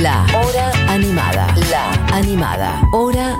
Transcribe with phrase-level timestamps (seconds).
[0.00, 1.54] La Hora Animada.
[1.70, 2.82] La Animada.
[2.92, 3.38] Hora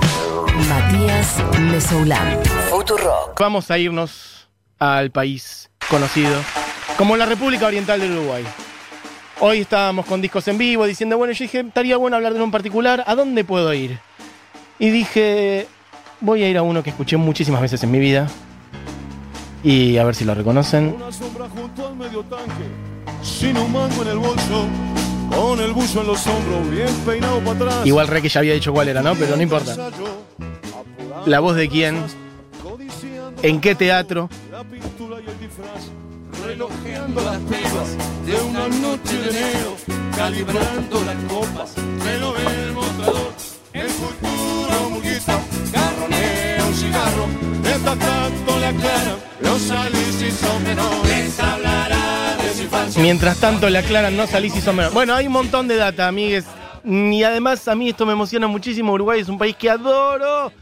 [0.68, 2.38] Matías Mesoulán.
[2.68, 3.40] Futurock.
[3.40, 6.34] Vamos a irnos al país conocido
[6.98, 8.44] como la República Oriental del Uruguay.
[9.40, 12.44] Hoy estábamos con discos en vivo diciendo, bueno, yo dije, estaría bueno hablar de uno
[12.46, 13.98] en particular, ¿a dónde puedo ir?
[14.78, 15.66] Y dije,
[16.20, 18.28] voy a ir a uno que escuché muchísimas veces en mi vida
[19.62, 20.96] y a ver si lo reconocen.
[20.96, 22.66] Una sombra junto al medio tanque,
[23.22, 24.66] sin un mango en el bolso,
[25.34, 27.86] con el buzo en los hombros, bien peinado para atrás.
[27.86, 29.14] Igual re que ya había dicho cuál era, ¿no?
[29.14, 29.90] Pero no importa.
[31.26, 32.02] La voz de quién,
[33.42, 35.90] en qué teatro, La pintura y el disfraz,
[36.44, 39.76] relojeando las pibas de una noche de enero,
[40.16, 41.74] calibrando las copas,
[42.04, 43.32] reloj en el mostrador,
[43.72, 45.00] el futuro
[45.72, 47.26] garronea un cigarro,
[47.62, 51.34] mientras tanto le aclaran, los salís y son menores,
[52.98, 54.94] Mientras tanto le aclaran, no salís y son menores.
[54.94, 56.44] Bueno, hay un montón de data, amigues.
[56.84, 58.92] Y además a mí esto me emociona muchísimo.
[58.92, 60.52] Uruguay es un país que adoro,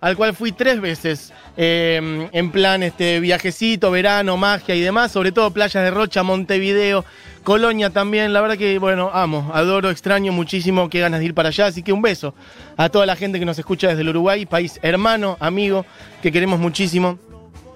[0.00, 1.32] al cual fui tres veces.
[1.56, 5.10] eh, en plan este viajecito, verano, magia y demás.
[5.12, 7.04] Sobre todo playas de Rocha, Montevideo,
[7.42, 8.32] Colonia también.
[8.32, 10.88] La verdad que, bueno, amo, adoro, extraño muchísimo.
[10.88, 11.66] Qué ganas de ir para allá.
[11.66, 12.34] Así que un beso
[12.76, 15.84] a toda la gente que nos escucha desde el Uruguay, país hermano, amigo,
[16.22, 17.18] que queremos muchísimo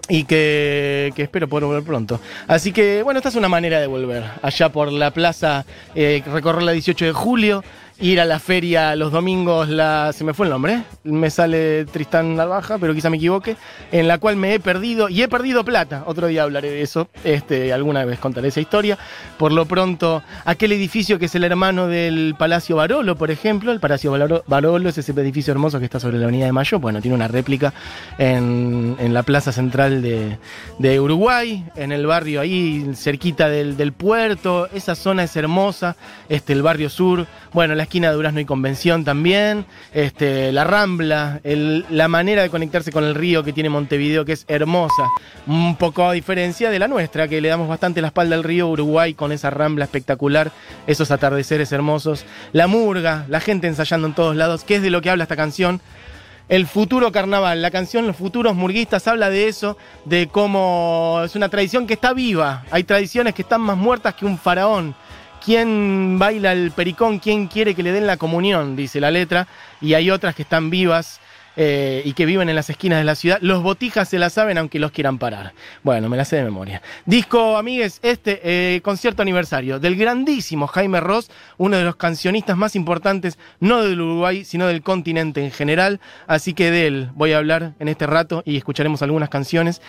[0.09, 2.21] y que, que espero poder volver pronto.
[2.49, 4.25] Así que, bueno, esta es una manera de volver.
[4.43, 5.65] Allá por la plaza,
[5.95, 7.65] eh, recorrer la 18 de julio,
[8.03, 12.35] ir a la feria los domingos, la, se me fue el nombre, me sale Tristán
[12.35, 13.57] Narvaja, pero quizá me equivoque,
[13.93, 17.07] en la cual me he perdido, y he perdido plata, otro día hablaré de eso,
[17.23, 18.99] este, alguna vez contaré esa historia.
[19.39, 23.79] Por lo pronto, aquel edificio que es el hermano del Palacio Barolo, por ejemplo, el
[23.79, 27.15] Palacio Barolo, es ese edificio hermoso que está sobre la Avenida de Mayo, bueno, tiene
[27.15, 27.73] una réplica
[28.19, 30.39] en, en la plaza central de,
[30.81, 35.95] de Uruguay, en el barrio ahí cerquita del, del puerto, esa zona es hermosa,
[36.29, 41.43] este, el barrio sur, bueno, la esquina de Durazno y Convención también, este, la Rambla,
[41.45, 45.11] la manera de conectarse con el río que tiene Montevideo, que es hermosa,
[45.47, 48.69] un poco a diferencia de la nuestra, que le damos bastante la espalda al río
[48.69, 50.53] Uruguay con esa Rambla espectacular,
[50.87, 55.03] esos atardeceres hermosos, la murga, la gente ensayando en todos lados, que es de lo
[55.03, 55.83] que habla esta canción.
[56.49, 59.77] El futuro carnaval, la canción Los futuros murguistas habla de eso,
[60.07, 62.65] de cómo es una tradición que está viva.
[62.71, 64.95] Hay tradiciones que están más muertas que un faraón.
[65.45, 67.19] ¿Quién baila el pericón?
[67.19, 68.77] ¿Quién quiere que le den la comunión?
[68.77, 69.49] Dice la letra.
[69.81, 71.21] Y hay otras que están vivas
[71.57, 73.39] eh, y que viven en las esquinas de la ciudad.
[73.41, 75.53] Los botijas se la saben aunque los quieran parar.
[75.83, 76.83] Bueno, me la sé de memoria.
[77.07, 82.77] Disco, amigues, este eh, concierto aniversario del grandísimo Jaime Ross, uno de los cancionistas más
[82.77, 86.01] importantes, no del Uruguay, sino del continente en general.
[86.27, 89.81] Así que de él voy a hablar en este rato y escucharemos algunas canciones.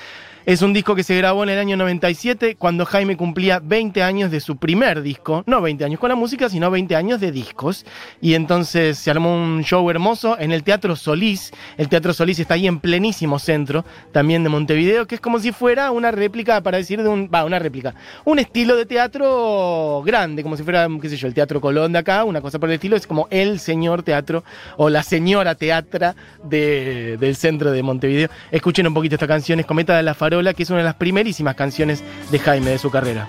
[0.45, 4.29] Es un disco que se grabó en el año 97, cuando Jaime cumplía 20 años
[4.29, 5.41] de su primer disco.
[5.45, 7.85] No 20 años con la música, sino 20 años de discos.
[8.19, 11.52] Y entonces se armó un show hermoso en el Teatro Solís.
[11.77, 15.51] El Teatro Solís está ahí en plenísimo centro, también de Montevideo, que es como si
[15.51, 17.29] fuera una réplica, para decir de un.
[17.33, 17.93] Va, una réplica.
[18.25, 21.99] Un estilo de teatro grande, como si fuera, qué sé yo, el Teatro Colón de
[21.99, 22.95] acá, una cosa por el estilo.
[22.95, 24.43] Es como el señor teatro
[24.77, 28.29] o la señora teatra de- del centro de Montevideo.
[28.51, 30.95] Escuchen un poquito esta canción, es Cometa de la Farola, que es una de las
[30.95, 33.27] primerísimas canciones de Jaime de su carrera.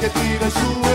[0.00, 0.87] Que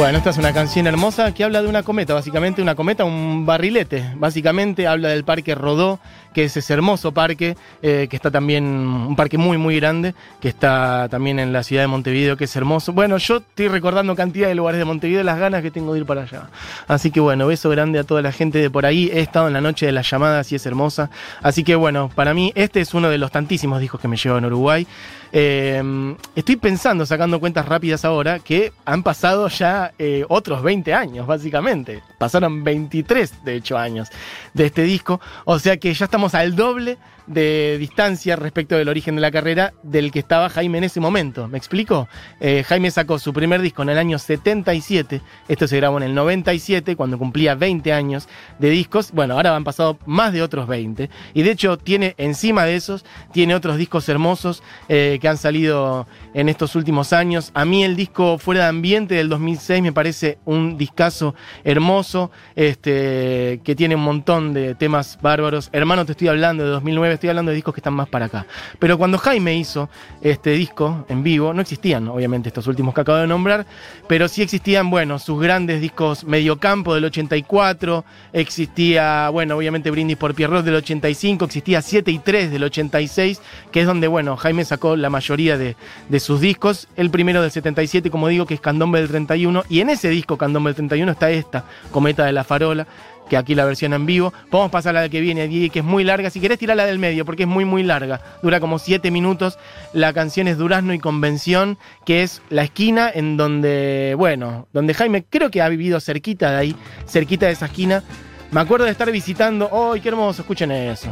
[0.00, 3.44] Bueno, esta es una canción hermosa que habla de una cometa, básicamente una cometa, un
[3.44, 4.12] barrilete.
[4.16, 6.00] Básicamente habla del Parque Rodó,
[6.32, 10.48] que es ese hermoso parque, eh, que está también, un parque muy, muy grande, que
[10.48, 12.94] está también en la ciudad de Montevideo, que es hermoso.
[12.94, 16.06] Bueno, yo estoy recordando cantidad de lugares de Montevideo, las ganas que tengo de ir
[16.06, 16.48] para allá.
[16.88, 19.10] Así que bueno, beso grande a toda la gente de por ahí.
[19.12, 21.10] He estado en la noche de las llamadas y es hermosa.
[21.42, 24.38] Así que bueno, para mí este es uno de los tantísimos discos que me llevo
[24.38, 24.86] en Uruguay.
[25.32, 31.26] Eh, estoy pensando, sacando cuentas rápidas ahora, que han pasado ya eh, otros 20 años,
[31.26, 32.02] básicamente.
[32.18, 34.08] Pasaron 23, de hecho, años
[34.54, 35.20] de este disco.
[35.44, 36.98] O sea que ya estamos al doble
[37.30, 41.46] de distancia respecto del origen de la carrera del que estaba Jaime en ese momento.
[41.46, 42.08] ¿Me explico?
[42.40, 45.22] Eh, Jaime sacó su primer disco en el año 77.
[45.48, 48.28] Esto se grabó en el 97, cuando cumplía 20 años
[48.58, 49.12] de discos.
[49.12, 51.08] Bueno, ahora han pasado más de otros 20.
[51.32, 56.08] Y de hecho, tiene encima de esos, tiene otros discos hermosos eh, que han salido
[56.34, 57.52] en estos últimos años.
[57.54, 63.60] A mí el disco Fuera de Ambiente del 2006 me parece un discazo hermoso, este,
[63.62, 65.70] que tiene un montón de temas bárbaros.
[65.72, 68.46] Hermano, te estoy hablando de 2009, estoy hablando de discos que están más para acá.
[68.78, 69.90] Pero cuando Jaime hizo
[70.22, 73.66] este disco en vivo, no existían, obviamente, estos últimos que acabo de nombrar,
[74.08, 80.34] pero sí existían, bueno, sus grandes discos Mediocampo del 84, existía, bueno, obviamente Brindis por
[80.34, 84.96] Pierrot del 85, existía 7 y 3 del 86, que es donde, bueno, Jaime sacó
[84.96, 85.76] la mayoría de,
[86.08, 86.88] de sus discos.
[86.96, 90.38] El primero del 77, como digo, que es Candombe del 31, y en ese disco
[90.38, 92.86] Candombe del 31 está esta, Cometa de la Farola,
[93.30, 94.34] que aquí la versión en vivo.
[94.50, 96.28] Podemos pasar a la que viene allí, que es muy larga.
[96.28, 98.20] Si querés tirar la del medio, porque es muy, muy larga.
[98.42, 99.58] Dura como 7 minutos.
[99.94, 105.24] La canción es Durazno y Convención, que es la esquina en donde, bueno, donde Jaime
[105.24, 108.02] creo que ha vivido cerquita de ahí, cerquita de esa esquina.
[108.50, 109.70] Me acuerdo de estar visitando.
[109.72, 110.42] ¡Ay, qué hermoso!
[110.42, 111.08] Escuchen eso.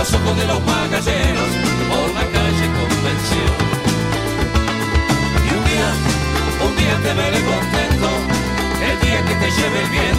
[0.00, 1.59] Los ojos de los magalleros,
[7.02, 8.08] te veré contento,
[8.82, 10.09] el día que te lleve el viento,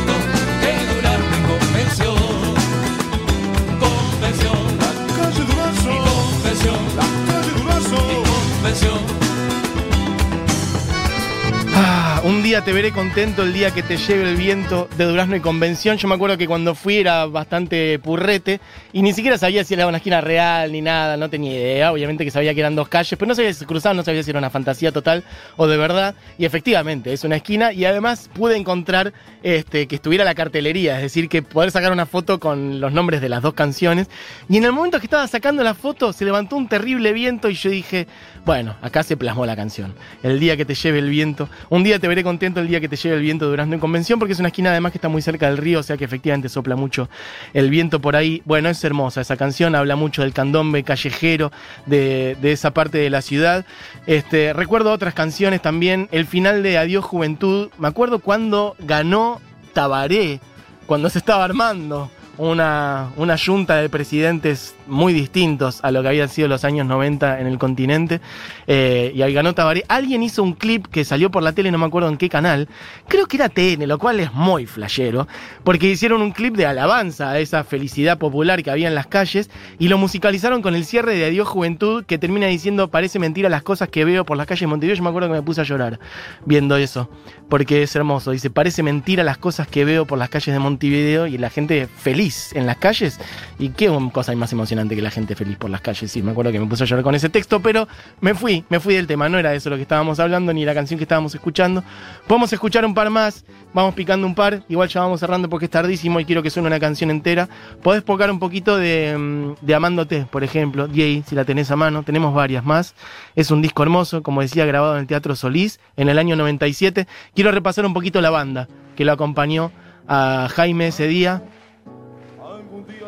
[12.60, 15.96] te veré contento el día que te lleve el viento de Durazno y Convención.
[15.96, 18.60] Yo me acuerdo que cuando fui era bastante purrete
[18.92, 21.94] y ni siquiera sabía si era una esquina real ni nada, no tenía idea.
[21.94, 24.22] Obviamente que sabía que eran dos calles, pero no sabía si se cruzaban, no sabía
[24.22, 25.24] si era una fantasía total
[25.56, 26.14] o de verdad.
[26.38, 29.14] Y efectivamente, es una esquina y además pude encontrar
[29.44, 33.22] este, que estuviera la cartelería, es decir, que poder sacar una foto con los nombres
[33.22, 34.10] de las dos canciones.
[34.50, 37.54] Y en el momento que estaba sacando la foto se levantó un terrible viento y
[37.54, 38.08] yo dije,
[38.46, 39.96] bueno, acá se plasmó la canción.
[40.22, 41.48] El día que te lleve el viento.
[41.70, 43.80] Un día te veré contento el día que te lleve el viento de Durazno en
[43.80, 46.06] Convención, porque es una esquina además que está muy cerca del río, o sea que
[46.06, 47.10] efectivamente sopla mucho
[47.54, 48.42] el viento por ahí.
[48.46, 51.52] Bueno, es hermosa esa canción, habla mucho del candombe callejero
[51.86, 53.66] de, de esa parte de la ciudad.
[54.08, 57.70] Este, recuerdo otras canciones también, el final de Adiós Juventud.
[57.78, 59.40] Me acuerdo cuando ganó
[59.74, 60.40] Tabaré,
[60.88, 66.30] cuando se estaba armando una, una yunta de presidentes muy distintos a lo que habían
[66.30, 68.22] sido los años 90 en el continente.
[68.68, 69.84] Eh, y ahí ganó Tabaré.
[69.88, 72.68] Alguien hizo un clip que salió por la tele, no me acuerdo en qué canal.
[73.08, 75.28] Creo que era TN, lo cual es muy flashero.
[75.64, 79.50] Porque hicieron un clip de alabanza a esa felicidad popular que había en las calles.
[79.78, 83.64] Y lo musicalizaron con el cierre de Adiós Juventud, que termina diciendo: Parece mentira las
[83.64, 84.96] cosas que veo por las calles de Montevideo.
[84.96, 86.00] Yo me acuerdo que me puse a llorar
[86.46, 87.10] viendo eso.
[87.50, 88.32] Porque es hermoso.
[88.32, 91.28] Dice: Parece mentira las cosas que veo por las calles de Montevideo.
[91.28, 92.21] Y la gente feliz
[92.54, 93.20] en las calles.
[93.58, 96.12] Y qué cosa hay más emocionante que la gente feliz por las calles.
[96.12, 97.88] Sí, me acuerdo que me puse a llorar con ese texto, pero
[98.20, 99.28] me fui, me fui del tema.
[99.30, 101.84] No era eso lo que estábamos hablando, ni la canción que estábamos escuchando.
[102.28, 104.64] Podemos escuchar un par más, vamos picando un par.
[104.70, 107.50] Igual ya vamos cerrando porque es tardísimo y quiero que suene una canción entera.
[107.82, 111.76] Podés pocar un poquito de, mm, de Amándote, por ejemplo, Jay, si la tenés a
[111.76, 112.04] mano.
[112.04, 112.94] Tenemos varias más.
[113.36, 117.08] Es un disco hermoso, como decía, grabado en el Teatro Solís en el año 97.
[117.34, 119.72] Quiero repasar un poquito la banda que lo acompañó
[120.08, 121.42] a Jaime ese día.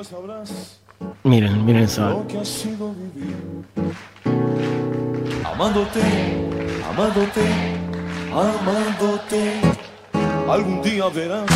[0.04, 0.80] Sabrás
[1.24, 2.10] Miren, miren eso.
[2.10, 3.36] lo que ha sido vivir.
[5.46, 6.02] Amándote,
[6.90, 7.46] amándote,
[8.32, 9.62] amándote.
[10.50, 11.50] Algún día verás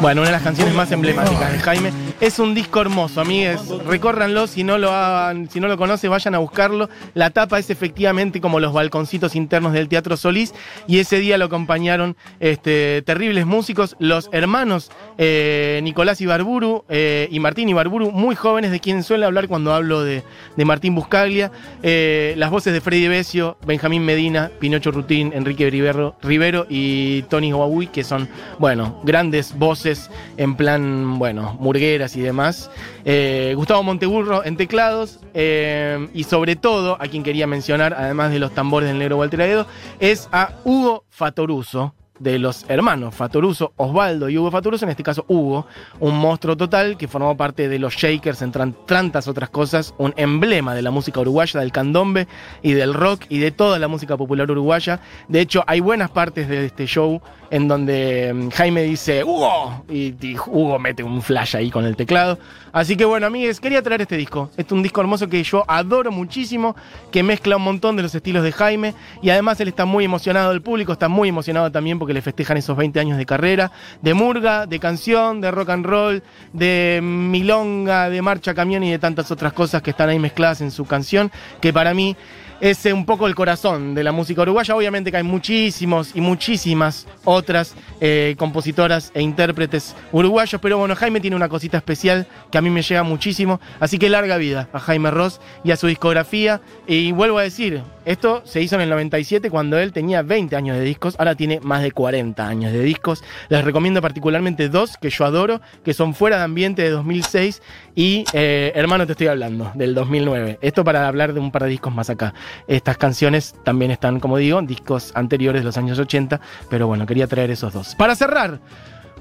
[0.00, 1.92] Bueno, una de las canciones más emblemáticas de Jaime.
[2.20, 3.60] Es un disco hermoso, amigues.
[3.86, 6.90] Recórranlo, si no lo hagan, si no lo conocen, vayan a buscarlo.
[7.14, 10.52] La tapa es efectivamente como los balconcitos internos del Teatro Solís.
[10.86, 17.40] Y ese día lo acompañaron este, terribles músicos, los hermanos eh, Nicolás Ibarburu eh, y
[17.40, 20.22] Martín Ibarburu, muy jóvenes, de quien suele hablar cuando hablo de,
[20.54, 21.50] de Martín Buscaglia.
[21.82, 27.54] Eh, las voces de Freddy Besio, Benjamín Medina, Pinocho Rutín, Enrique Rivero, Rivero y Tony
[27.54, 32.68] Huawui, que son, bueno, grandes voces en plan, bueno, murgueras y demás.
[33.04, 38.40] Eh, Gustavo Monteburro en teclados eh, y sobre todo, a quien quería mencionar, además de
[38.40, 39.66] los tambores del negro Walter Aedo,
[40.00, 45.24] es a Hugo Fatoruso de los hermanos Fatoruso, Osvaldo y Hugo Fatoruso, en este caso
[45.28, 45.66] Hugo,
[45.98, 50.74] un monstruo total que formó parte de los Shakers, entre tantas otras cosas, un emblema
[50.74, 52.28] de la música uruguaya, del candombe
[52.62, 55.00] y del rock y de toda la música popular uruguaya.
[55.28, 60.14] De hecho, hay buenas partes de este show en donde mm, Jaime dice Hugo y,
[60.20, 62.38] y Hugo mete un flash ahí con el teclado.
[62.72, 64.50] Así que bueno, amigues, quería traer este disco.
[64.56, 66.74] Es un disco hermoso que yo adoro muchísimo,
[67.10, 70.52] que mezcla un montón de los estilos de Jaime y además él está muy emocionado,
[70.52, 74.12] el público está muy emocionado también porque le festejan esos 20 años de carrera, de
[74.12, 79.30] murga, de canción, de rock and roll, de milonga, de marcha camión y de tantas
[79.30, 81.30] otras cosas que están ahí mezcladas en su canción,
[81.60, 82.16] que para mí
[82.62, 84.76] es eh, un poco el corazón de la música uruguaya.
[84.76, 91.20] Obviamente que hay muchísimos y muchísimas otras eh, compositoras e intérpretes uruguayos, pero bueno, Jaime
[91.20, 93.60] tiene una cosita especial que a mí me llega muchísimo.
[93.80, 96.60] Así que larga vida a Jaime Ross y a su discografía.
[96.86, 100.76] Y vuelvo a decir, esto se hizo en el 97 cuando él tenía 20 años
[100.76, 103.22] de discos, ahora tiene más de 40 años de discos.
[103.48, 107.62] Les recomiendo particularmente dos que yo adoro, que son Fuera de Ambiente de 2006
[107.94, 110.58] y eh, Hermano te estoy hablando, del 2009.
[110.62, 112.34] Esto para hablar de un par de discos más acá.
[112.66, 117.06] Estas canciones también están, como digo, en discos anteriores de los años 80, pero bueno,
[117.06, 117.94] quería traer esos dos.
[117.94, 118.60] Para cerrar,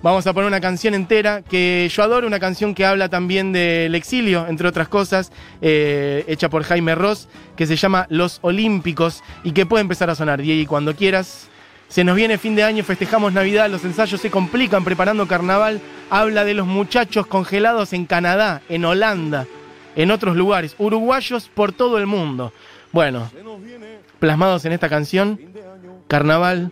[0.01, 3.95] vamos a poner una canción entera que yo adoro, una canción que habla también del
[3.95, 9.51] exilio, entre otras cosas, eh, hecha por Jaime Ross, que se llama Los Olímpicos y
[9.51, 11.47] que puede empezar a sonar, Diego, cuando quieras.
[11.91, 15.81] Se nos viene fin de año, festejamos Navidad, los ensayos se complican preparando carnaval.
[16.09, 19.45] Habla de los muchachos congelados en Canadá, en Holanda,
[19.97, 22.53] en otros lugares, uruguayos por todo el mundo.
[22.91, 23.29] Bueno,
[24.19, 25.39] plasmados en esta canción,
[26.07, 26.71] carnaval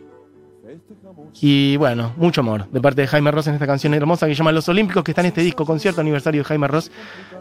[1.41, 4.39] y bueno, mucho amor de parte de Jaime Ross en esta canción hermosa que se
[4.39, 6.91] llama Los Olímpicos, que está en este disco, concierto aniversario de Jaime Ross.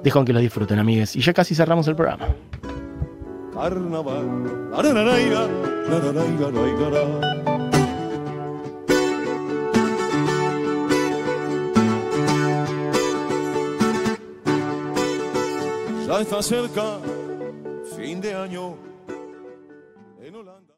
[0.03, 1.17] Dejo que lo disfruten, amigues.
[1.17, 2.27] Y ya casi cerramos el programa.
[3.55, 4.27] Carnaval.
[16.07, 16.99] Ya está cerca,
[18.39, 18.77] año,
[20.21, 20.75] en Holanda.